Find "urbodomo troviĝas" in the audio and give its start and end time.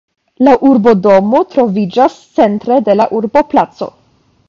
0.69-2.17